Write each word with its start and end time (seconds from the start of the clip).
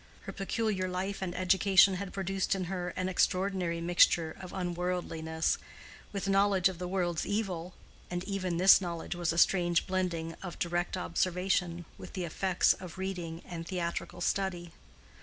Her 0.21 0.31
peculiar 0.33 0.87
life 0.89 1.21
and 1.21 1.35
education 1.35 1.93
had 1.97 2.11
produced 2.11 2.55
in 2.55 2.63
her 2.63 2.89
an 2.97 3.07
extraordinary 3.07 3.79
mixture 3.79 4.35
of 4.39 4.51
unworldliness, 4.51 5.59
with 6.11 6.27
knowledge 6.27 6.67
of 6.67 6.79
the 6.79 6.87
world's 6.87 7.23
evil, 7.23 7.75
and 8.09 8.23
even 8.23 8.57
this 8.57 8.81
knowledge 8.81 9.13
was 9.13 9.31
a 9.31 9.37
strange 9.37 9.85
blending 9.85 10.33
of 10.41 10.57
direct 10.57 10.97
observation 10.97 11.85
with 11.99 12.13
the 12.13 12.23
effects 12.25 12.73
of 12.73 12.97
reading 12.97 13.43
and 13.45 13.67
theatrical 13.67 14.21
study. 14.21 14.71